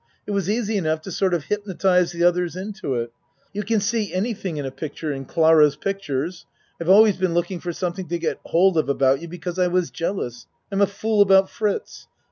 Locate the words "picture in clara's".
4.71-5.75